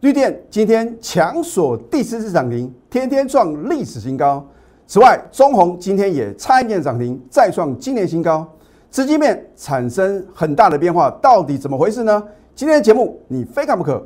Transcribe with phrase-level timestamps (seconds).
[0.00, 4.42] 绿电今天强锁第四次涨停，天天创历史新高。
[4.86, 8.50] 此外，中红今天也差一点涨停，再创今年新高。
[8.88, 12.22] 资金面产生很大的变化，到底怎么回事呢？
[12.54, 14.02] 今天的节目你非看不可。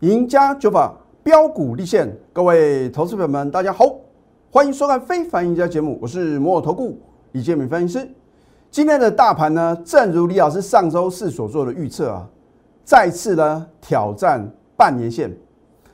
[0.00, 0.94] 赢家九法
[1.24, 3.86] 标股立现，各位投资朋友们，大家好，
[4.56, 6.98] 欢迎收看《非凡赢家》节目，我是摩尔投顾
[7.32, 8.10] 李建明分析师。
[8.70, 12.26] 今天的大盘呢，正如李老师上周四所做的预测啊，
[12.82, 15.30] 再次呢挑战半年线。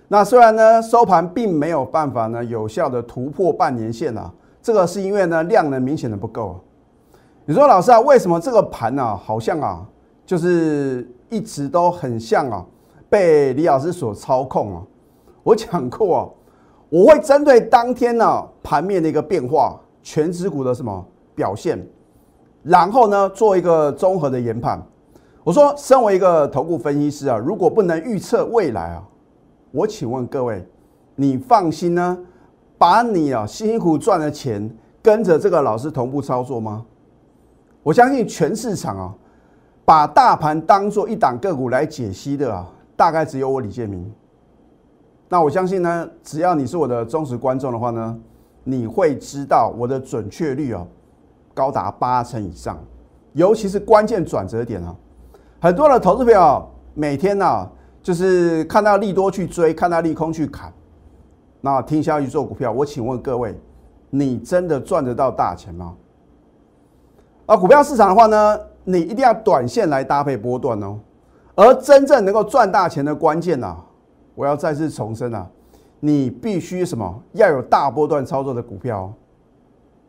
[0.06, 6.60] 那虽然呢收盘并没有办法呢有效的突破半年线啊，这个是因为呢量能明显的不够。
[7.44, 9.84] 你说老师啊，为什么这个盘呢好像啊
[10.24, 12.64] 就是一直都很像啊？
[13.10, 14.82] 被李老师所操控啊！
[15.42, 16.22] 我讲过啊，
[16.92, 21.02] 我会针对当天呢盘面的一个变化，全指股的什么
[21.34, 21.82] 表现，
[22.62, 24.78] 然后呢做一个综合的研判。
[25.42, 29.02] 我说，身为一个投顾分析师啊，如果不能预测未来啊，
[29.70, 30.62] 我请问各位，
[31.16, 32.18] 你放心呢，
[32.76, 36.84] 把你啊辛辛苦赚的钱跟着这个老师同步操作吗？
[37.82, 39.14] 我相信全市场啊，
[39.86, 42.70] 把大盘当做一档个股来解析的啊。
[42.94, 44.12] 大概只有我李建明。
[45.32, 48.18] 那我相信呢，只要你是我的忠实观众的话呢，
[48.64, 50.86] 你会知道我的准确率啊，
[51.54, 52.78] 高达八成以上。
[53.32, 54.94] 尤其是关键转折点啊，
[55.58, 57.66] 很多的投资友每天呢，
[58.02, 60.70] 就是看到利多去追，看到利空去砍，
[61.62, 62.70] 那听消息做股票。
[62.70, 63.58] 我请问各位，
[64.10, 65.94] 你真的赚得到大钱吗？
[67.46, 71.00] 而，股票市场的话呢，你一定要短线来搭配波段哦。
[71.54, 73.74] 而真正能够赚大钱的关键呢，
[74.34, 75.46] 我要再次重申啊，
[76.00, 79.12] 你必须什么要有大波段操作的股票。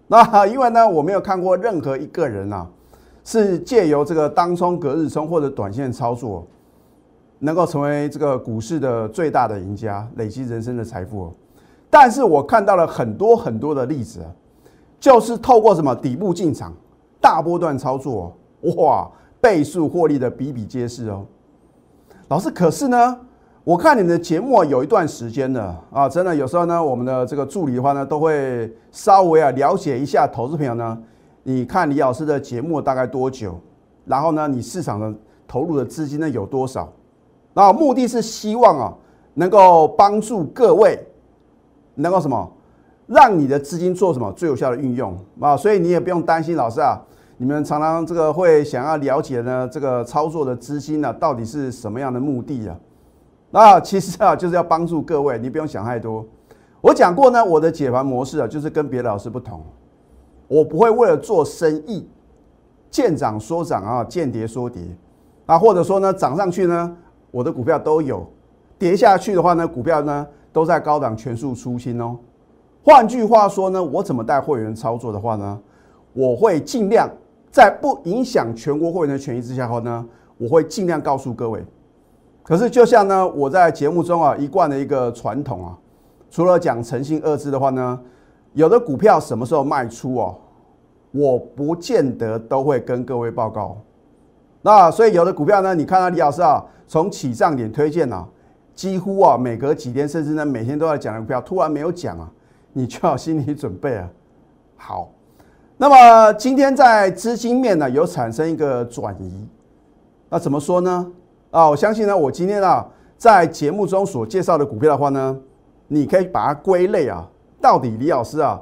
[0.07, 2.67] 那 因为呢，我没有看过任何一个人啊，
[3.23, 6.45] 是借由这个当冲、隔日冲或者短线操作，
[7.39, 11.33] 能够成为这个股市的最大的赢家，累积人生的财富。
[11.89, 14.25] 但是我看到了很多很多的例子，
[14.99, 16.73] 就是透过什么底部进场、
[17.21, 18.35] 大波段操作，
[18.77, 21.25] 哇，倍数获利的比比皆是哦。
[22.29, 23.19] 老师，可是呢，
[23.65, 30.97] 我看你的节目有一段时间了啊，真的有时候呢，我们的这个助理的话呢，都会稍微啊了解一下投资朋友呢，
[31.43, 33.57] 你看李老师的节目大概多久？
[34.03, 35.13] 然后呢，你市场的
[35.47, 36.91] 投入的资金呢有多少？
[37.53, 38.93] 那目的是希望啊，
[39.35, 40.99] 能够帮助各位
[41.95, 42.51] 能够什么，
[43.07, 47.01] 让你的资金做什么最有效的运用啊，所以你也不用担心老师啊。
[47.37, 52.75] 你们常常这个会想要了解呢，这个操作的资金呢，到底是什么样的目的啊？
[53.53, 56.25] 那其实啊，就是要帮助各位，你不用想太多。
[56.81, 59.61] 我讲过呢，我的解盘模式啊，就是跟别的老师不同，
[60.47, 62.09] 我不会为了做生意，
[62.89, 64.81] 见涨说涨啊，见跌说跌
[65.45, 66.97] 啊，或者说呢，涨上去呢，
[67.29, 68.25] 我的股票都有；
[68.79, 72.17] 跌下去的话呢，股票呢都在高档全数出清哦。
[72.83, 75.59] 换句话说呢，我怎么带会员操作的话呢，
[76.13, 77.07] 我会尽量。
[77.51, 80.03] 在不影响全国会员的权益之下后呢，
[80.39, 81.63] 我会尽量告诉各位。
[82.43, 85.77] 可是就像呢，我在节目中啊一贯的一个传统啊，
[86.29, 87.97] 除了讲诚信二字的话呢，
[88.51, 90.35] 有的股票什么时候卖出哦，
[91.11, 93.77] 我不见得都会跟各位报告。
[94.61, 98.27] 那所以有的股票呢，你看到李老师啊，从起涨点推荐啊，
[98.75, 102.29] 几乎啊每隔几天甚至呢每天都在讲的股票，突然没有讲啊，
[102.73, 104.09] 你就要心理准备啊。
[104.75, 105.09] 好。
[105.75, 109.47] 那么今天在资金面呢有产生一个转移，
[110.29, 111.11] 那怎么说呢？
[111.53, 112.83] 啊，我相信呢，我今天啊
[113.15, 115.37] 在节目中所介绍的股票的话呢，
[115.87, 117.29] 你可以把它归类啊，
[117.61, 118.59] 到底李老师啊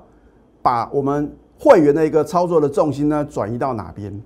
[0.61, 4.21] 把我们会员的一个操作的重心呢转移到哪边？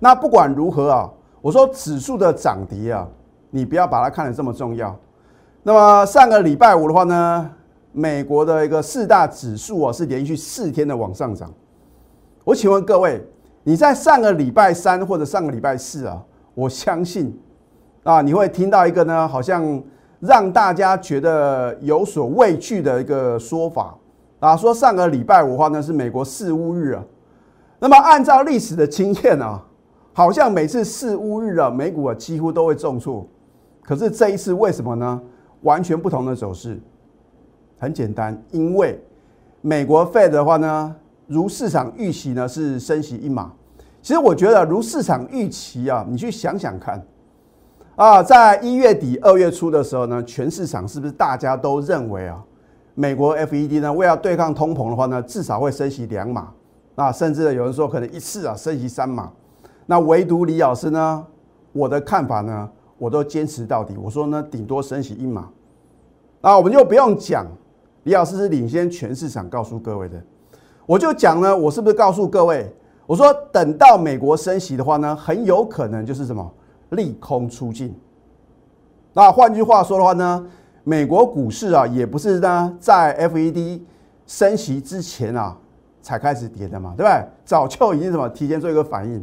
[0.00, 1.08] 那不管如何啊，
[1.40, 3.06] 我说指数的涨跌啊，
[3.48, 4.98] 你不要把它看得这么重要。
[5.62, 7.48] 那么上个礼拜五的话呢，
[7.92, 11.48] 美国的一个四大指数啊是连续四天的往上涨。
[12.42, 13.24] 我请问各位，
[13.62, 16.20] 你在上个礼拜三或者上个礼拜四啊，
[16.54, 17.38] 我相信
[18.02, 19.82] 啊，你会听到一个呢，好像
[20.20, 23.96] 让大家觉得有所畏惧的一个说法
[24.38, 27.04] 啊，说上个礼拜五的话呢是美国四乌日啊，
[27.78, 29.62] 那么按照历史的经验啊，
[30.12, 33.26] 好像每次四乌日啊，美股啊几乎都会重挫，
[33.82, 35.20] 可是这一次为什么呢？
[35.62, 36.80] 完全不同的走势，
[37.78, 38.98] 很简单，因为
[39.60, 40.96] 美国 Fed 的话呢。
[41.32, 43.52] 如市场预期呢是升息一码，
[44.02, 47.00] 其实我觉得如市场预期啊，你去想想看，
[48.00, 52.42] 啊，在一月底二月初的时候呢，全市场是不是大家都认为啊，
[52.94, 56.48] 美国 FED 呢，为了对抗通膨的话呢，至少会升息两码，
[56.94, 59.30] 啊，甚至有人说可能一次啊升息三码。
[59.84, 61.26] 那唯独李老师呢，
[61.72, 63.94] 我的看法呢，我都坚持到底。
[63.98, 65.50] 我说呢，顶多升息一码。
[66.40, 67.46] 啊，我们就不用讲，
[68.04, 70.18] 李老师是领先全市场告诉各位的。
[70.86, 72.74] 我就讲呢，我是不是告诉各位，
[73.06, 76.50] 我说等到美国升息的话呢，很有可能就是什么
[76.90, 77.94] 利空出尽。
[79.12, 80.46] 那换句话说的话呢？
[80.82, 83.80] 美国股市啊，也不是呢，在 FED
[84.26, 85.54] 升息之前啊
[86.00, 87.28] 才开始跌的嘛，对不对？
[87.44, 89.22] 早就已经什么提前做一个反应，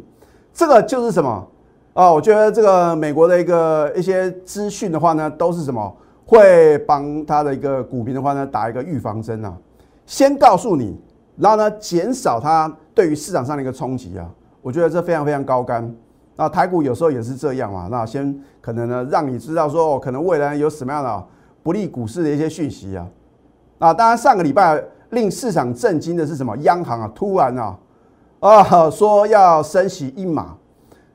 [0.54, 1.48] 这个就是什么
[1.94, 2.12] 啊？
[2.14, 5.94] 我觉得这个美国的一个一些资讯的话呢，都是什么
[6.28, 9.58] 会帮他的一个股民的话呢打一个预防针啊，
[10.06, 10.96] 先告诉你，
[11.38, 14.30] 然后呢减少它对于市场上的一个冲击啊。
[14.62, 15.92] 我觉得这非常非常高干。
[16.38, 21.26] 那台股有时候也是这样嘛，那先可能呢让你知道说哦，可能未来有什么样的。
[21.64, 23.06] 不利股市的一些讯息啊，
[23.80, 26.56] 啊，当然上个礼拜令市场震惊的是什么？
[26.60, 27.78] 央行啊，突然啊，
[28.40, 30.56] 啊说要升息一码，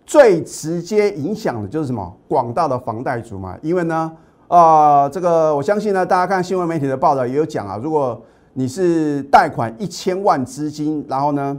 [0.05, 2.15] 最直接影响的就是什么？
[2.29, 4.13] 广大的房贷族嘛，因为呢，
[4.47, 8.21] 啊，这个我相信呢，大家看新闻媒体的报道也有讲啊，如果
[8.53, 11.59] 你是贷款一千万资金，然后呢，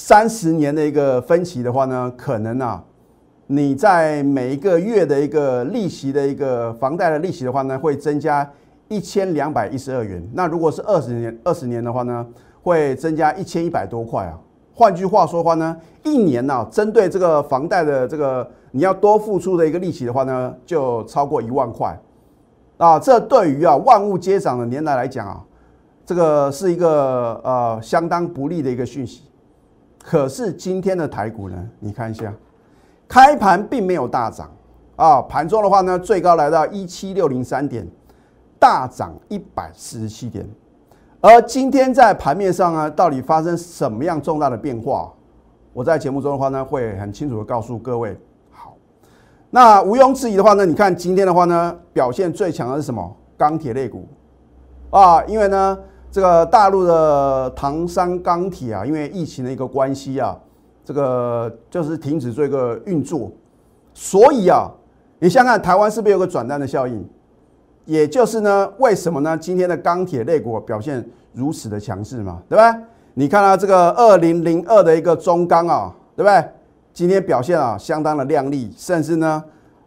[0.00, 2.84] 三十年的一个分期的话呢，可能啊。
[3.48, 8.48] 你在每一个月的一个利息的一个房贷的利息的话呢，会增加
[8.86, 10.24] 一千两百一十二元。
[10.34, 12.24] 那如果是二十年二十年的话呢，
[12.62, 14.38] 会增加一千一百多块啊。
[14.72, 21.98] 换句话说话呢，一年呢，针对这个房贷的这个你要多付出的一个利息的话呢，就超过一万块
[22.76, 23.00] 啊。
[23.00, 25.44] 这对于啊万物皆涨的年代来讲啊，
[26.06, 29.24] 这个是一个呃相当不利的一个讯息。
[30.08, 32.32] 可是今天的台股呢，你看一下。
[33.06, 34.50] 开盘并没有大涨
[34.96, 37.86] 啊，盘中的话呢，最高来到一七六零三点，
[38.58, 40.48] 大涨一百四十七点。
[41.20, 45.12] 而今天在盘面上呢，到底发生什么样重大的变化？
[45.74, 48.18] 我在节目中的话呢，会很清楚的告诉各位。
[48.50, 48.74] 好，
[49.50, 53.14] 那毋庸置疑的话呢，你看今天的话呢，表现最强的是什么？
[53.36, 54.08] 钢铁类股
[54.88, 55.78] 啊，因为呢，
[56.10, 60.38] 这个大陆的唐山钢铁啊，因为疫情的一个关系啊。
[60.84, 63.30] 这个就是停止做一个运作，
[63.92, 64.70] 所以啊，
[65.18, 67.06] 你想想台湾是不是有个转单的效应？
[67.84, 69.36] 也就是呢，为什么呢？
[69.36, 72.74] 今天的钢铁类股表现如此的强势嘛，对吧？
[73.12, 76.42] 你看到这个二零零二的一个中钢啊，对不对？
[76.94, 79.44] 今天表现啊相当的亮丽，甚至呢，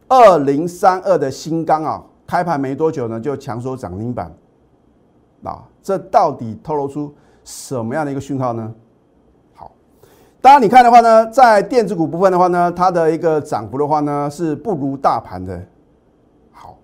[0.07, 4.31] 二零三二的新钢啊，开盘没多久呢就强收涨停板，
[5.43, 7.13] 啊，这到底透露出
[7.43, 8.73] 什么样的一个讯号呢？
[9.53, 9.71] 好
[10.41, 15.61] 当然，你看的话呢，在电子股部分的话呢，它的一个涨幅的话呢是不如大盘的。
[16.51, 16.77] 好，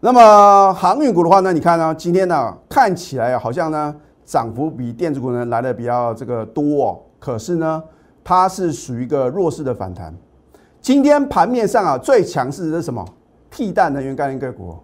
[0.00, 3.94] 那么航运股的话呢，你看呢，今天呢看起来好像呢
[4.24, 7.82] 涨幅比电子股呢来的比较这个多，哦可是呢
[8.22, 10.14] 它是属于一个弱势的反弹。
[10.80, 13.04] 今天盘面上啊最强势的是什么？
[13.50, 14.76] 替代能源概念个股，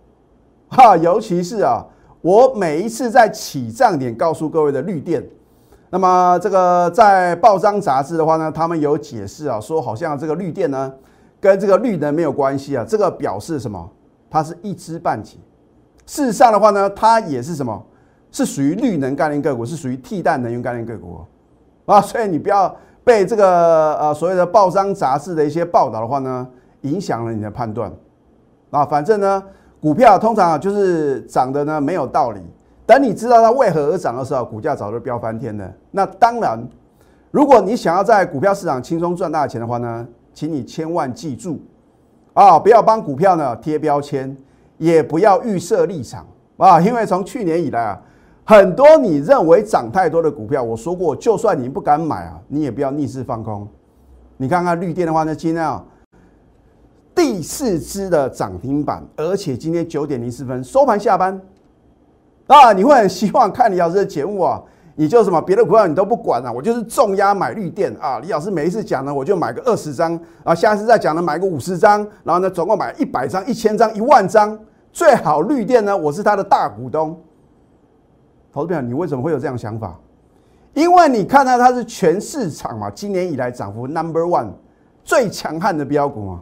[0.68, 1.84] 哈，尤其是啊，
[2.24, 5.22] 我每一次在起涨点告诉各位的绿电。
[5.90, 10.90] 那么这个在报章杂志的话呢，他们有解释啊，说好像这个绿电呢
[11.38, 13.86] 跟这个绿能没有关系啊，这个表示什么？
[14.30, 15.36] 它是一知半解。
[16.06, 17.84] 事实上的话呢，它也是什么？
[18.32, 21.20] 是属于绿能概念个股，是属于替代能源概念个股
[21.84, 22.00] 啊。
[22.00, 22.74] 所以你不要
[23.04, 26.48] 被这个呃所谓的报章杂志的一些报道的话呢，
[26.80, 27.92] 影响了你的判断
[28.70, 28.82] 啊。
[28.86, 29.42] 反正呢，
[29.84, 32.40] 股票通常就是涨的呢没有道理。
[32.86, 35.70] 等你知道它为何而涨的时候，股价早就飙翻天了。
[35.90, 36.66] 那当然，
[37.30, 41.60] 如果你想要在股票市场轻松赚大钱的话呢，请你千万记住
[42.32, 44.34] 啊，不要帮股票呢贴标签，
[44.78, 46.26] 也不要预设立场
[46.56, 46.80] 啊。
[46.80, 48.00] 因为从去年以来啊，
[48.42, 53.68] 很多你认为涨太多的股票，我说过，就算你不敢买啊，你也不要逆势放空。
[54.38, 55.84] 你看看绿电的话呢，今天啊
[57.14, 61.40] 第四支的涨停板，而且今天九点零四分收盘下班。
[62.46, 64.62] 啊，你会很希望看李老师的节目啊？
[64.96, 68.20] 你就什么别的股票你都不管了，我就是重压买绿电啊！
[68.20, 74.56] 李老师每一次讲呢，我就买个二十张啊，下次再讲呢买个五十张，然后呢总共买一百张、一千张、一万张，
[74.92, 77.20] 最好绿电呢我是他的大股东。
[78.52, 79.98] 投资朋你为什么会有这样想法？
[80.74, 84.48] 因为你看到它是全市场嘛，今年以来涨幅 number one
[85.02, 86.40] 最强悍的标股嘛。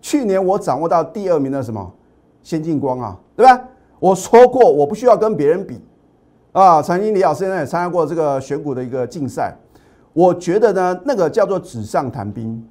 [0.00, 1.92] 去年我掌握到第二名的什么
[2.42, 3.60] 先进光啊，对吧？
[3.98, 5.78] 我说过，我不需要跟别人比
[6.52, 6.80] 啊。
[6.80, 9.54] 曾经李老师呢也参加过这个选股的一个竞赛，
[10.14, 12.66] 我觉得呢，那个叫做纸上谈兵。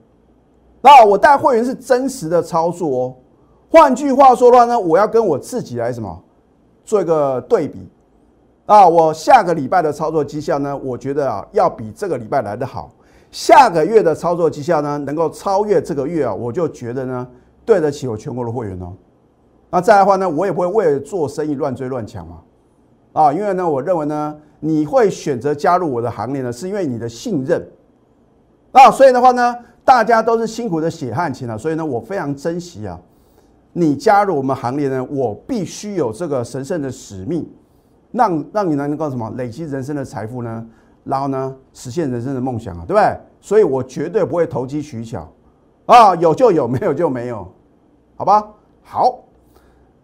[0.82, 3.16] 那我带会员是真实的操作哦。
[3.70, 6.24] 换句话说的话呢，我要跟我自己来什么
[6.84, 7.88] 做一个对比
[8.66, 8.88] 啊。
[8.88, 12.90] 我下个礼拜的操作绩效呢，我觉得啊要比这个礼拜来的好。
[13.32, 17.28] 下个月的操作绩效呢，能够超越这个月啊，我就觉得呢
[17.64, 18.94] 对得起我全国的会员哦。
[19.70, 22.40] 那再来的话呢，我也不会为了做生意乱追乱抢嘛
[23.14, 27.64] 啊，因为呢，我认为呢，你会选择加入我的行列呢，是因为你的信任
[28.72, 28.90] 啊。
[28.90, 29.56] 所以的话呢，
[29.86, 33.00] 大家都是辛苦的血汗钱啊，所以呢，我非常珍惜啊。
[33.74, 37.48] 你加入我们行列呢，我必须有这个神圣的使命，
[38.12, 40.66] 让让你能够什么累积人生的财富呢？
[41.10, 43.18] 然后呢，实现人生的梦想啊，对不对？
[43.42, 45.28] 所以我绝对不会投机取巧
[45.88, 47.52] 啊，有就有，没有就没有，
[48.16, 48.48] 好吧？
[48.84, 49.20] 好，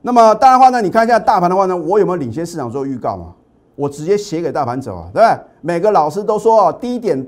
[0.02, 3.34] 那么当然的话呢，你看一下大盘的话呢，我有没有领先市场做预告嘛？
[3.76, 5.40] 我直接写给大盘走啊，对不对？
[5.62, 7.24] 每个老师都说啊，低点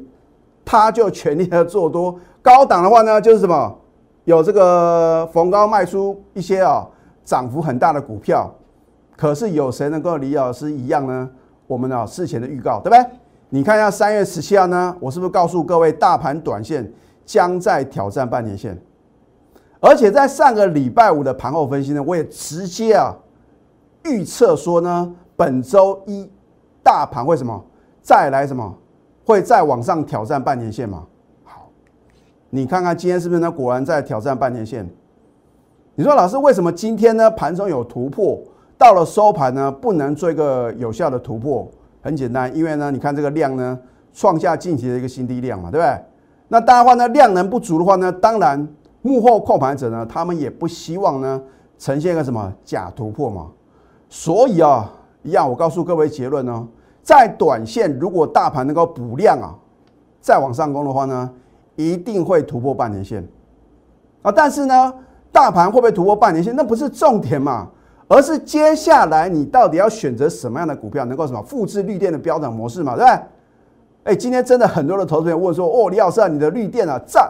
[0.65, 3.77] 他就全力的做多，高档的话呢，就是什么？
[4.23, 6.87] 有这个逢高卖出一些啊，
[7.23, 8.49] 涨幅很大的股票，
[9.15, 11.29] 可是有谁能够李老师一样呢？
[11.67, 13.05] 我们啊事前的预告，对不对？
[13.49, 16.91] 你看一下三月十七号呢，我是不是告诉各位，大盘短线
[17.25, 18.77] 将在挑战半年线？
[19.79, 23.15] 而且在上个礼拜五的盘后分析呢，我也直接啊
[24.03, 26.29] 预测说呢，本周一
[26.83, 27.63] 大盘会什么
[28.01, 28.75] 再来什么，
[29.23, 31.05] 会再往上挑战半年线嘛？
[31.45, 31.69] 好
[32.49, 33.49] 你看看今天是不是呢？
[33.49, 34.85] 果然在挑战半年线。
[35.95, 38.37] 你说老师为什么今天呢盘中有突破，
[38.77, 41.65] 到了收盘呢不能做一个有效的突破？
[42.07, 43.77] 很简单，因为呢你看这个量呢
[44.13, 46.01] 创下近期的一个新低量嘛，对不对？
[46.47, 48.65] 那当然话呢量能不足的话呢，当然
[49.01, 51.41] 幕后控盘者呢他们也不希望呢
[51.77, 53.47] 呈现一个什么假突破嘛。
[54.07, 54.89] 所以啊，
[55.23, 56.65] 一样我告诉各位结论呢，
[57.03, 59.53] 在短线如果大盘能够补量啊，
[60.21, 61.29] 再往上攻的话呢。
[61.79, 63.23] 一定会突破半年线
[64.23, 64.31] 啊！
[64.31, 64.91] 但是呢，
[65.31, 66.55] 大盘会不会突破半年线？
[66.55, 67.67] 那不是重点嘛，
[68.07, 72.95] 而是接下来你到底要选择什么样的股票，能够什么复制绿电的标准模式嘛？
[72.95, 73.21] 对不对？
[74.05, 77.29] 哎，今天真的很多的投资人问说：“哦，李老师啊，你的绿电啊，赞，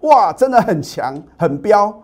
[0.00, 1.94] 哇，真的很强，很彪。”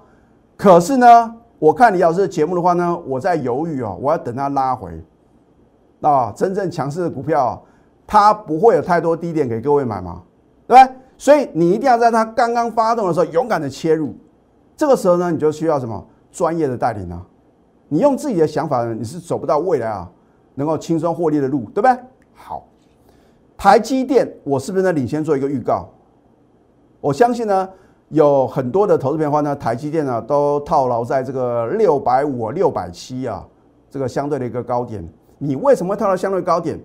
[0.56, 4.92] 可是呢，我看李老师的节目的话呢，我在犹豫哦，我要等它拉回
[5.98, 7.60] 那，真正强势的股票，
[8.06, 10.22] 它不会有太多低点给各位买嘛？
[10.68, 10.94] 对不对？
[11.18, 14.14] 所以你一定要在它刚刚发动的时候勇敢的切入，
[14.76, 17.20] 这个时候呢，你就需要什么专业的带领啊？
[17.92, 20.08] 你用自己的想法，你是走不到未来啊，
[20.54, 21.96] 能够轻松获利的路，对不对？
[22.32, 22.64] 好，
[23.56, 25.88] 台积电，我是不是能领先做一个预告？
[27.00, 27.68] 我相信呢，
[28.10, 33.44] 有很多的投资片话呢，台积电呢都套牢在这个六百五、六百七啊，
[33.90, 35.04] 这个相对的一个高点。
[35.38, 36.78] 你为什么会套到相对高点？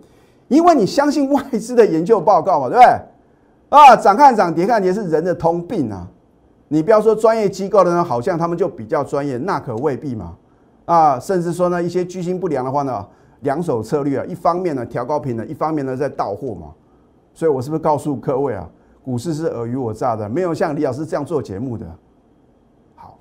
[0.47, 3.77] 因为你相信外资的研究报告嘛，对不对？
[3.77, 6.07] 啊，涨看涨，跌看跌是人的通病啊！
[6.67, 10.35] 你不要说专业机构的呢，好像他们就比较专业，那可未必嘛！
[10.85, 13.05] 啊，甚至说呢，一些居心不良的话呢，
[13.41, 16.67] 两手策略啊，一方面呢调高平衡，一方面呢在到货嘛。
[17.33, 18.69] 所以我是不是告诉各位啊，
[19.03, 21.85] 股市是尔虞我诈的，没有像李老师这样做节目的。
[22.95, 23.17] 好，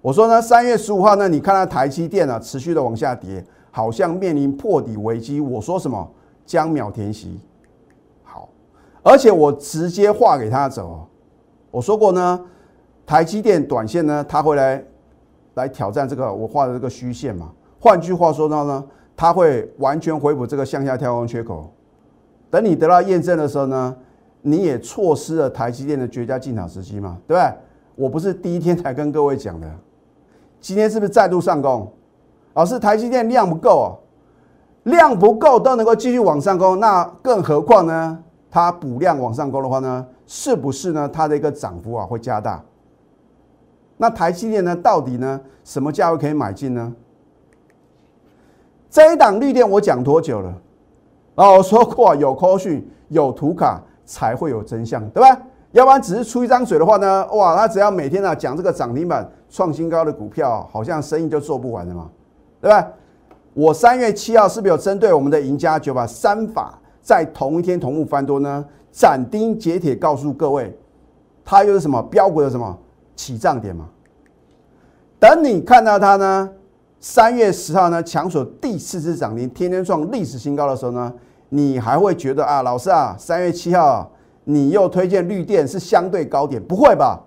[0.00, 5.40] 我说呢，三月十五号呢，你看到台积电啊持续的往下跌，好像面临破底危机。
[5.40, 6.08] 我说什么？
[6.44, 7.40] 将秒填息。
[9.04, 11.04] 而且我直接画给他走，
[11.72, 12.40] 我说过呢，
[13.04, 14.80] 台积电短线呢，它会来
[15.54, 17.50] 来挑战这个我画的这个虚线嘛。
[17.80, 18.84] 换句话说到呢，
[19.16, 21.70] 它会完全回补这个向下跳空缺口。
[22.50, 23.96] 等你得到验证的时候呢，
[24.42, 27.52] 你也错失了台积电的绝佳进场时机嘛，对不对？
[27.94, 29.70] 我不是第一天才跟各位讲的，
[30.60, 31.90] 今天是不是再度上攻？
[32.54, 33.88] 而是台积电量不够啊，
[34.84, 38.18] 量不够都能够继续往上攻，那更何况呢？
[38.50, 41.08] 它补量往上攻的话呢，是不是呢？
[41.08, 42.62] 它的一个涨幅啊会加大。
[44.02, 46.92] 那台积电呢，到底呢什么价位可以买进呢？
[48.90, 50.52] 这一档绿电我讲多久了？
[51.36, 55.40] 哦，我说过有扣讯有图卡才会有真相，对吧？
[55.70, 62.10] 要不然只是出一张嘴的话呢，哇，他只要每天啊讲这个涨停板创新高的股票，好像生意就做不完了嘛，
[62.60, 62.88] 对吧？
[63.54, 66.76] 我三月七号是不是有针对我们的赢家九把三法？
[67.00, 70.76] 在同一天同步翻多呢，斩钉截铁告诉各位，
[71.44, 72.76] 它又是什么标股的什么
[73.22, 73.88] 起涨点嘛？
[75.20, 76.50] 等你看到它呢，
[76.98, 81.14] 三月十号呢抢锁第四次涨停，天天创历史新高的时候呢，
[81.50, 84.10] 你还会觉得啊，老师啊，三月七号
[84.42, 87.22] 你又推荐绿电是相对高点，不会吧？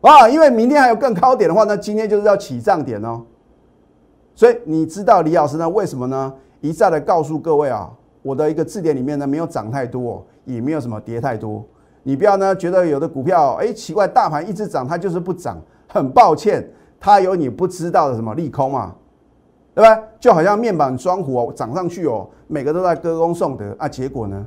[0.00, 3.22] 啊，因为明天还有更高点的话，那今天就是要起涨点哦。
[4.34, 6.34] 所以你知道李老师呢为什么呢？
[6.60, 7.88] 一再的告诉各位啊。
[8.22, 11.64] 我的一个字典里面呢，没有涨太多，也没有什么跌太多。
[12.02, 15.60] 你不要呢觉得有的股票，哎，奇怪，大盘一直涨，它就是不涨。
[15.88, 18.94] 很抱歉，它有你不知道的什么利空嘛。
[19.72, 20.02] 对吧？
[20.18, 24.44] 就好像面板装糊哦，涨上去哦，每个都在歌功颂德啊，结果呢？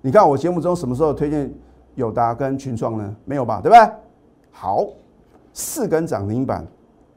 [0.00, 1.52] 你看我节目中什么时候推荐
[1.96, 3.16] 友达跟群创呢？
[3.24, 3.92] 没有吧，对吧？
[4.52, 4.86] 好，
[5.52, 6.64] 四根涨停板，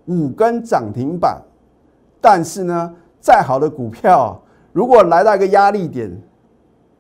[0.08, 1.40] 五根涨停板，
[2.20, 4.42] 但是呢，再好的股票，
[4.74, 6.12] 如果来到一个压力点，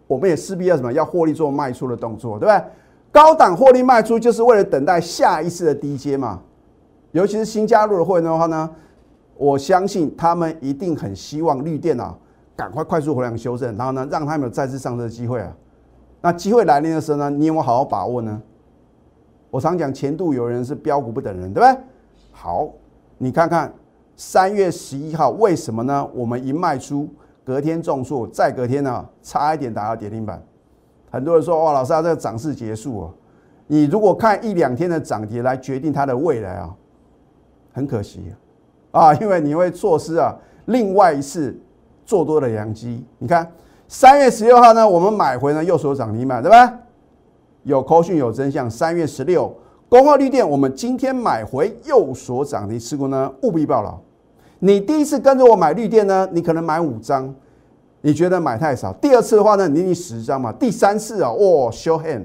[0.10, 0.92] 我们也势必要什么？
[0.92, 2.64] 要获利做卖出的动作，对不对？
[3.12, 6.42] 高档获利卖出，就是为了等待下一次的低阶嘛。
[7.12, 8.68] 尤其是新加入的会员的话呢，
[9.38, 12.18] 我相信他们一定很希望绿电啊，
[12.56, 15.56] 赶快快速回量修正，然后呢，让他们有再次上车的机会啊。
[16.22, 18.42] 那机会来临的时候呢，你有没有好好把握呢？
[19.52, 21.84] 我常讲前度有人是标股不等人，对不对？
[22.32, 22.68] 好，
[23.20, 23.72] 你看看
[24.16, 26.08] 三月十一号为什么呢？
[26.14, 27.08] 我们一卖出，
[27.50, 30.40] 隔天重挫，再隔天呢，差一点打到跌停板。
[31.10, 33.14] 很多人说：“哇，老师啊，这个涨势结束哦。”
[33.66, 36.70] 你如果看一两天的涨跌来决定它的未来啊，
[37.74, 38.32] 很可惜
[38.92, 41.60] 啊，因为你会错失啊另外一次
[42.06, 43.04] 做多的良机。
[43.18, 43.52] 你看
[43.88, 46.72] 三月十六号呢，我们买回呢右所涨停板，对吧？
[47.64, 48.70] 有口讯有真相。
[48.70, 49.52] 三月十六，
[49.90, 54.00] 公号绿电，我们今天买回右所涨停，持股呢务必报牢。
[54.60, 57.34] 你第一次跟着我买绿电呢，你可能买五张。
[58.02, 58.94] 你觉得买太少？
[58.94, 60.54] 第二次的话呢，你你十张嘛。
[60.54, 62.24] 第三次啊，哇，show hand，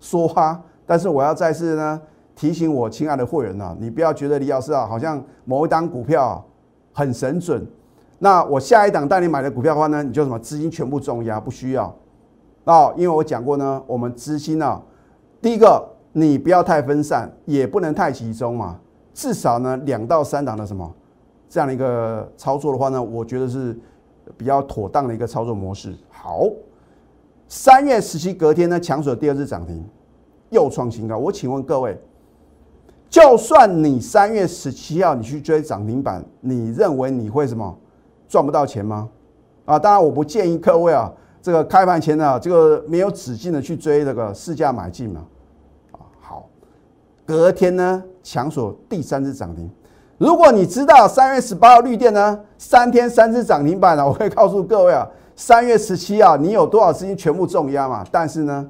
[0.00, 0.58] 说哈。
[0.86, 2.00] 但是我要再次呢
[2.34, 6.42] 提醒我亲爱的会员啊，你不要觉得李老师啊好像某一档股票
[6.94, 7.66] 很神准。
[8.18, 11.94] 那我下一档带你买的股票的话呢，你就什么资金全部重压，不需要
[12.64, 12.90] 啊。
[12.96, 14.80] 因为我讲过呢，我们资金啊，
[15.42, 18.78] 第一个你不要太分散，也不能太集中嘛。
[19.12, 20.90] 至少呢两到三档的什么
[21.48, 23.78] 这样的一个操作的话呢，我觉得是。
[24.36, 25.96] 比较妥当的一个操作模式。
[26.10, 26.48] 好，
[27.46, 29.84] 三月十七隔天呢，强锁第二次涨停，
[30.50, 31.16] 又创新高。
[31.16, 31.96] 我请问各位，
[33.08, 37.78] 就算你三月十七号你去追涨停板，你认为你会什么
[38.26, 39.08] 赚不到钱吗？
[39.64, 45.24] 啊，当然我不建议各位啊，这个开盘前呢，这个没有止境的去追这个市价买进嘛。
[46.18, 46.48] 好，
[47.24, 49.70] 隔天呢，强锁第三次涨停。
[50.18, 58.04] 如果你知道三月十八号绿电呢，三天三次涨停板了， 我可以告诉各位啊，三月十七啊，你有多少资金全部重压嘛？
[58.10, 58.66] 但是呢，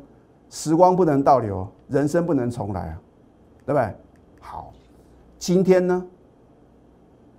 [0.51, 2.95] 时光不能倒流，人生不能重来啊，
[3.65, 3.95] 对不对？
[4.41, 4.73] 好，
[5.39, 6.05] 今天呢，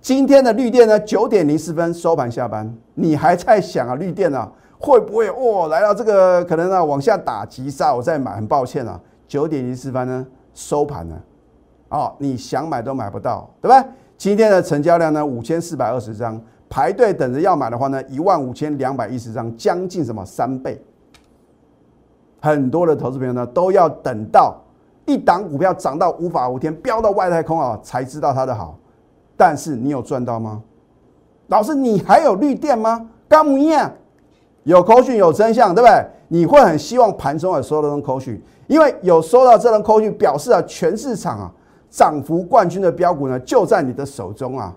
[0.00, 8.36] 今天的绿电呢，九点零四分收盘下班，你还在想啊，绿电啊会不会哦来到这个可能啊往下打急杀，我再买？
[8.36, 11.20] 很抱歉啊，九点零四分呢收盘了。
[11.88, 13.84] 哦，你想买都买不到，对吧？
[14.16, 20.82] 今天的成交量呢，五千四百二十张，排队等着要买的话呢，一万五千两百一十张，将近什么三倍。
[22.40, 24.56] 很多的投资朋友呢，都要等到
[25.06, 28.76] 一档股票涨到无法无天，飙到外太空啊，才知道它的好。
[29.36, 30.62] 但是你有赚到吗？
[31.46, 33.08] 老师，你还有绿电吗？
[33.28, 33.90] 干么样？
[34.64, 36.04] 有口讯有真相，对不对？
[36.26, 41.52] 你会很希望盘中有收到这种口讯，因为有收到这种口讯，表示啊，全市场啊。
[41.90, 44.76] 涨幅冠军的标股呢，就在你的手中啊！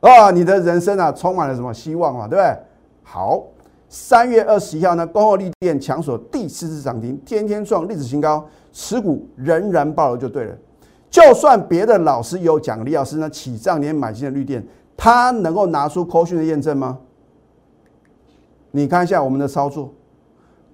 [0.00, 2.28] 啊，你的人生啊，充满了什么希望啊？
[2.28, 2.58] 对不对？
[3.02, 3.42] 好，
[3.88, 10.56] 三月二十一号呢，公后利电强锁第四次涨停，天天创历史新高，持股仍然爆了就对了。
[11.10, 16.98] 就算别的老师有讲，李老师呢起涨年买进的绿电，他能够拿出科讯的验证吗？
[18.72, 19.92] 你看一下我们的操作，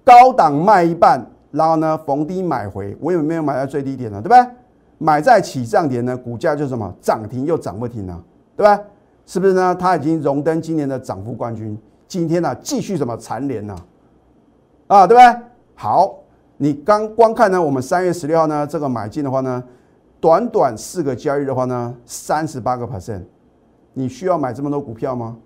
[0.03, 4.23] 高档卖一半，然后呢逢低买回，我有没有买在最低点呢？
[4.23, 4.55] 对不对？
[5.03, 8.23] 买在起涨点呢，股价就什么涨停又涨不停了，
[8.55, 8.79] 对吧？
[9.25, 9.75] 是不是呢？
[9.75, 13.75] 它已经荣登今年的涨幅冠军，今天呢继续什么蝉联呢？
[14.89, 15.43] 啊，对不对？
[15.75, 16.19] 好，
[16.59, 19.65] 你刚光看呢，我们三月十六号呢这个买进的话呢，
[20.21, 23.23] 短短四个交易的话呢，三十八个 percent，
[23.95, 25.39] 你需要买这么多股票吗？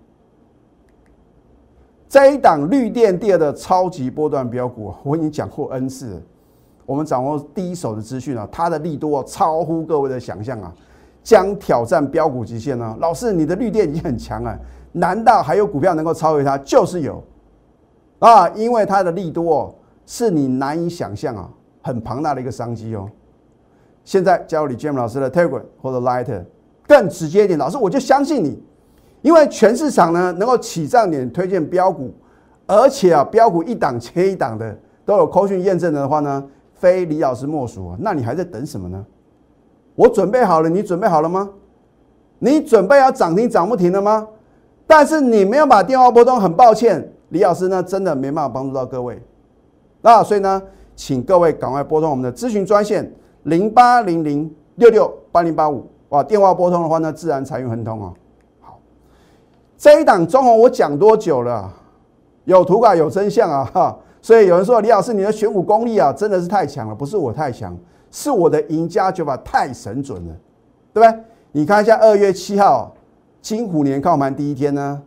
[2.09, 6.21] 这一档绿电电的超级波段标股，我已经讲过 N 次。
[6.85, 10.71] 我们掌握第一手的资讯啊，它的力度超乎各位的想象啊，
[11.23, 12.95] 将挑战标股极限呢。
[12.99, 14.55] 老师，你的绿电已经很强了，
[14.91, 16.55] 难道还有股票能够超越它？
[16.59, 17.23] 就是有
[18.19, 19.73] 啊，因为它的力度哦，
[20.05, 21.49] 是你难以想象啊，
[21.81, 23.09] 很庞大的一个商机哦。
[24.03, 26.43] 现在加入李建老师的 Telegram 或者 Lighter，
[26.87, 28.61] 更直接一点，老师我就相信你，
[29.23, 32.13] 因为全市场呢能够起涨点推荐标股，
[32.67, 36.43] 而且啊标股一档接一档的都有扣讯验证的话呢。
[36.75, 37.97] 非李老师莫属啊！
[37.99, 39.05] 那你还在等什么呢？
[39.95, 41.49] 我准备好了，你准备好了吗？
[42.39, 44.27] 你准备要涨停涨不停了吗？
[44.85, 49.21] 但是你没有把电话拨通，很抱歉，李老师呢真的没办法帮助到各位。
[50.01, 50.61] 那所以呢，
[50.95, 53.11] 请各位赶快拨通我们的咨询专线
[53.43, 56.21] 零八零零六六八零八五哇！
[56.21, 58.13] 电话拨通的话呢，自然财运亨通啊。
[58.59, 58.79] 好，
[59.77, 61.73] 这一档中红我讲多久了？
[62.43, 63.67] 有图卡有真相啊！
[63.73, 67.77] 哈，所以有人说李老师你的选股功力啊真的是太强了，不是我太强，
[68.09, 70.35] 是我的赢家九法太神准了，
[70.91, 71.23] 对不对？
[71.51, 72.91] 你看一下二月七号
[73.39, 74.99] 金虎年靠盘第一天呢，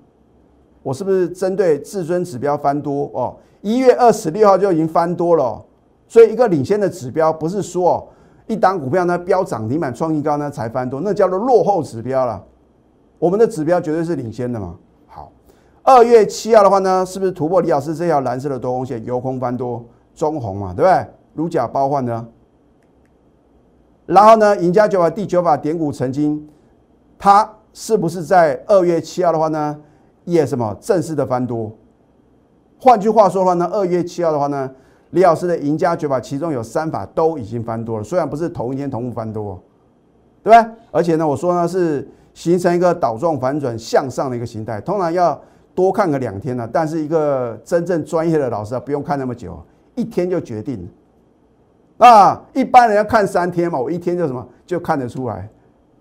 [0.84, 3.34] 我是不是针对至尊指标翻多哦？
[3.60, 5.60] 一月二十六号就已经翻多了，
[6.06, 8.06] 所以一个领先的指标不是说哦
[8.46, 12.40] 一档股票呢飙涨停板创新高呢才翻多，那叫做落后指标了。
[13.18, 14.76] 我们的指标绝对是领先的嘛。
[15.88, 19.82] 二月七号的话呢，是不是突破李老师这条蓝色的多空线，由空翻多，
[20.14, 21.06] 中红嘛，对不对？
[21.32, 22.28] 如假包换呢？
[24.04, 26.46] 然后呢，赢家九法第九法点股成金，
[27.18, 29.80] 它是不是在二月七号的话呢，
[30.26, 31.72] 也什么正式的翻多？
[32.78, 34.70] 换句话说的话呢，二月七号的话呢，
[35.12, 39.58] 李老师的赢家九法其中有三法都已经翻多了，虽然不是同一天同步翻多，
[40.42, 40.70] 对不对？
[40.90, 42.06] 而且呢，我说呢是。
[42.34, 45.36] 形成一个倒状反转向上的一个形态，通常要
[45.78, 46.68] 多看个两天呢。
[46.72, 49.56] 但是一个真正专业的老师啊，不用看那么久，
[49.94, 50.90] 一天就决定
[51.98, 52.08] 了。
[52.08, 55.48] 啊，一般人要看三天嘛，我一天就什么就看得出来。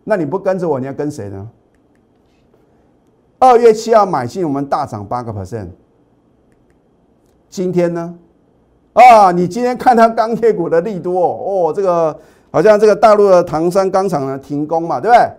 [0.04, 1.48] 那你不跟着我，你要跟谁呢？
[3.38, 5.68] 二月七号买进，我们大涨八个 percent。
[7.48, 8.18] 今天呢？
[8.94, 15.30] 啊，你今天看它钢铁股的利多哦，这个好像这个大陆的唐山钢厂呢停工嘛，对不对？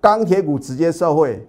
[0.00, 1.46] 钢铁股直接受惠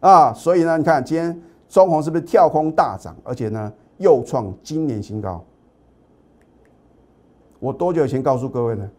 [0.00, 5.44] 啊，所以呢，你看今天中红是不是跳空大涨，而且呢又创今年新高？
[7.58, 8.90] 我多久以前告诉各位呢？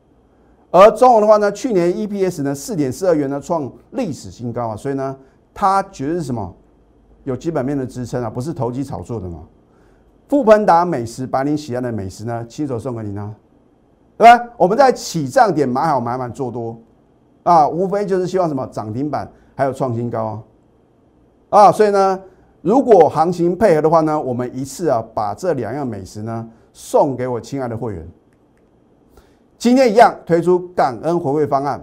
[0.69, 5.17] 而中红的话呢，去年 EPS 呢四点四二元呢创历史新高啊，所以呢
[5.53, 6.55] 它绝对是什么
[7.23, 9.39] 有基本面的支撑啊，不是投机炒作的嘛。
[10.29, 13.35] 富鹏达美食把你喜爱的美食呢亲手送给你呢，
[14.17, 14.45] 对吧？
[14.55, 16.79] 我们在起涨点买好买满做多。
[17.43, 20.43] 啊，无非就是希望什么涨停板，还有创新高啊！
[21.51, 22.17] 啊，所以呢，
[22.61, 28.07] 如果行情配合的话呢，我们一次啊把这两样美食呢送给我亲爱的会员。
[29.57, 31.81] 今天一样推出感恩回馈方案，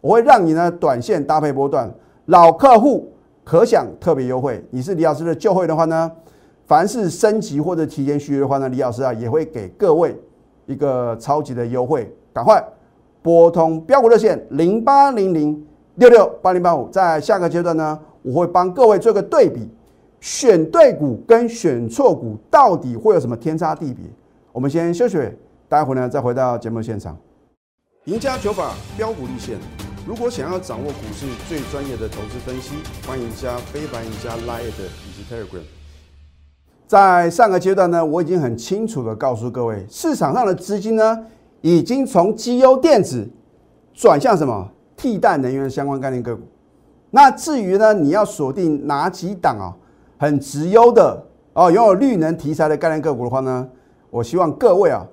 [0.00, 1.92] 我会让你呢短线搭配波段，
[2.24, 3.12] 老客户
[3.44, 4.64] 可享特别优惠。
[4.70, 6.10] 你是李老师的旧会的话呢，
[6.64, 10.18] 凡是升级或者提前续约的话呢，李老师啊也会给各位
[10.64, 12.64] 一个超级的优惠，赶快！
[13.20, 15.62] 拨通标股热线零八零零
[15.96, 19.68] 六六八零八五，在下个阶段呢，我会帮各位做个对比，
[20.20, 24.04] 选对股跟选错股到底会有什么天差地别？
[24.52, 25.18] 我们先休息，
[25.68, 27.16] 待会呢再回到节目现场。
[28.04, 29.58] 赢家九法标股立线，
[30.06, 32.74] 如果想要掌握股市最专业的投资分析，
[33.06, 35.62] 欢迎加非凡、赢家 Line 以及 Telegram。
[36.86, 41.26] 在上个阶段呢，我已经很清楚的告诉各位，市场上的资金呢。
[41.62, 43.28] 已经从绩优电子
[43.92, 46.42] 转向什么替代能源相关概念个股。
[47.10, 49.74] 那至于呢，你要锁定哪几档啊，
[50.18, 53.68] 很直优的哦，拥有绿能题材的概念个股的话呢，
[54.10, 55.04] 我希望各位啊，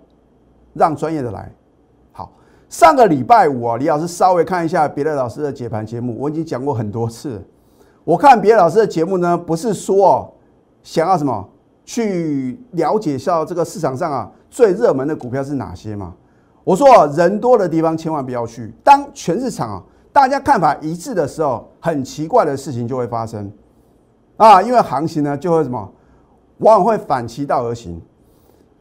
[0.74, 1.52] 让专业的来。
[2.12, 2.32] 好，
[2.70, 7.44] 上个礼拜五啊，李老师稍微看一下别的老师的解盘节目，我已经讲过很多次。
[8.04, 10.34] 我看别的老师的节目呢，不是说
[10.84, 11.50] 想要什么
[11.84, 16.14] 去了解一下这个市场上啊最热门的股票是哪些嘛？
[16.64, 18.74] 我说人多的地方千万不要去。
[18.84, 19.84] 当全市场啊
[20.18, 23.52] 大家看法一致的时候，很奇怪的事情就会发生
[24.38, 25.78] 啊，因为行情呢就会什么，
[26.58, 28.02] 往往会反其道而行。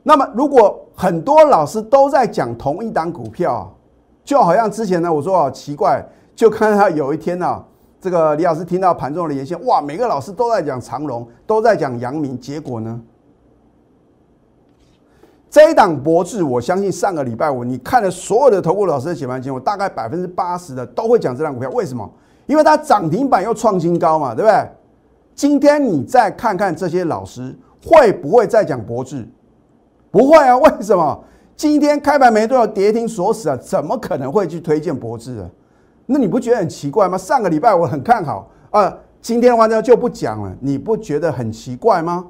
[0.03, 3.70] 那么如果很多老师都在讲同一档股票，
[4.25, 6.03] 就好像之前呢我说啊奇怪，
[6.35, 7.62] 就看到有一天呢，
[8.01, 12.99] 这个李老师听到盘中的连线，哇，每个老师都在讲长隆，都在讲阳明，结果呢？
[15.57, 21.71] 这一档博智，我相信上个礼拜五你看了所有的投顾老师的解盘节目，大概百分之八十的都会讲这档股票。
[21.71, 22.07] 为什么？
[22.45, 24.69] 因为它涨停板又创新高嘛，对不对？
[25.35, 29.27] 今天你再看看这些老师会不会再讲博智？
[30.11, 31.25] 不会啊，为什么？
[31.57, 35.49] 今天开盘没多少，跌停锁死啊，怎么可能会去推荐博智啊？
[36.05, 37.16] 那你不觉得很奇怪吗？
[37.16, 42.27] 上个礼拜我很看好啊，今天的话呢就不讲了，你不觉得很奇怪吗？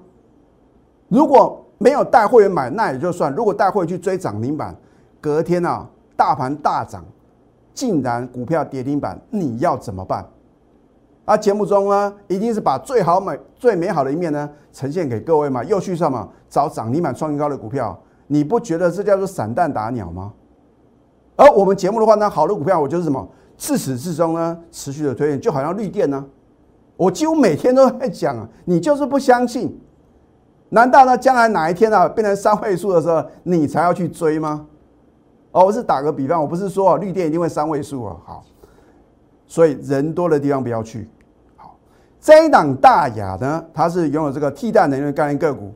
[1.08, 4.74] 如果没有带会员买那也就算，如果带会员去追涨停板，
[5.20, 5.86] 隔天啊
[6.16, 7.04] 大盘大涨，
[7.74, 10.26] 竟然股票跌停板，你要怎么办？
[11.26, 20.32] 啊，节目中呢一定是把最好美、最美好的一面呢呈现给各位嘛，又去什么找涨停板创新高的股票，你不觉得这叫做散弹打鸟吗？
[21.34, 26.24] 而我们节目的话呢，好的股票我就是什么自始至终呢持续的推荐，就好像绿电呢，
[26.96, 29.78] 我几乎每天都在讲啊，你就是不相信。
[30.70, 34.66] 难道呢，将来哪一天啊变成三位数的时候，你才要去追吗？
[35.52, 38.16] 哦，我是打个比方，我不是说绿电一定会三位数啊。
[38.24, 38.44] 好，
[39.46, 41.08] 所以人多的地方不要去。
[41.56, 41.78] 好，
[42.20, 45.72] 这一档大雅呢，它是拥有这个替代能源概念个股，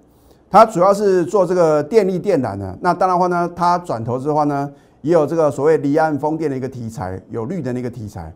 [0.50, 2.76] 它主要是做这个电力电缆的。
[2.82, 4.70] 那当然话呢，它转投资的话呢，
[5.02, 8.30] 也有这个所谓离岸风电的一个题材，有绿的那个题材。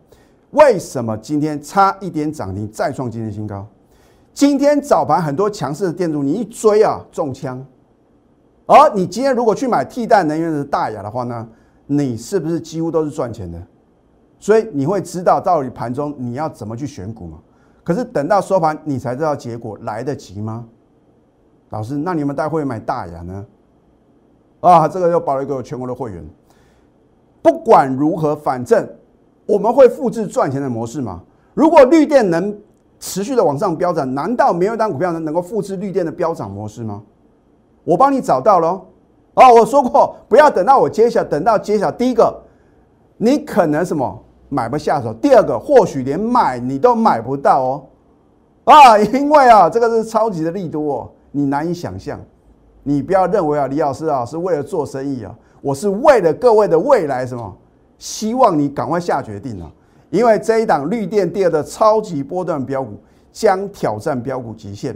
[0.51, 3.67] 为什么今天差一点涨停再创今天新高？
[4.35, 7.65] 今天早盘很多强势的电阻，你一追啊中枪。
[8.65, 11.47] 而你今天如果去买替代能源的大雅的话呢，
[11.87, 13.57] 你是不是几乎都是赚钱的？
[14.37, 17.39] 所以你会知道到底盘中你要怎么去选股吗？
[17.81, 20.65] 可是等到收盘你才知道结果，来得及吗？
[21.69, 23.45] 老师，那你们待会买大雅呢？
[24.59, 26.21] 啊，这个又保了一个全国的会员。
[27.41, 28.85] 不管如何，反正。
[29.47, 31.21] 我们会复制赚钱的模式嘛？
[31.53, 32.59] 如果绿电能
[32.99, 37.03] 持续的往上飙涨，难道没有一档股票能能够复制绿电的飙涨模式吗？
[37.83, 38.69] 我帮你找到了
[39.35, 42.35] 哦，我说过不要等到我揭晓，等到揭晓，第一个
[43.17, 47.83] 你可能什么买不下手，第二个或许连买你都买不到哦
[48.63, 52.19] 啊，因为啊这个是超级的利多哦，你难以想象。
[52.83, 57.55] 你不要认为啊李老师啊是为了做生意啊，我是为了各位的未来什么？
[57.97, 59.71] 希望你赶快下决定啊，
[60.09, 64.95] 因为这一档绿电第二的超级波段标股将挑战标股极限。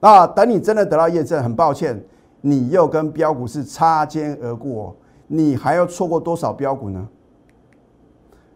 [0.00, 2.02] 那等你真的得到验证，很抱歉，
[2.40, 7.06] 你又跟标股是擦肩而过，你还要错过多少标股呢？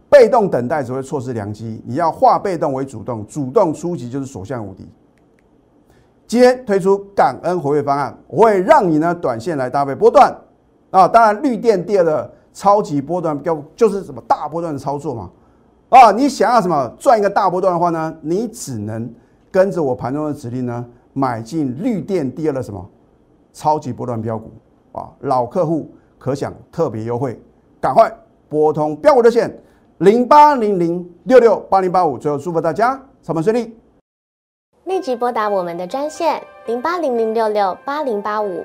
[0.09, 4.88] 被动等待只会错失良机，你要化被动为主动，主动出击就是所向无敌。
[6.27, 10.35] 今天推出感恩活跃方案，我会让你呢短线来搭配波段
[10.90, 12.33] 啊，当然绿电第二的。
[12.53, 15.31] 超级波段标就是什么大波段的操作嘛？
[15.90, 18.16] 啊，你想要什么赚一个大波段的话呢？
[18.22, 19.12] 你只能
[19.50, 22.88] 跟着我盘中的指令呢，买进绿电第二的什么
[23.53, 24.53] 超级波段标股
[24.92, 25.11] 啊！
[25.22, 27.42] 老客户可享特别优惠，
[27.81, 28.09] 赶快
[28.48, 29.53] 拨通标股热线
[29.98, 32.16] 零八零零六六八零八五。
[32.16, 33.76] 最后祝福大家操盘顺利，
[34.85, 38.64] 立即拨打我们的专线零八零零六六八零八五。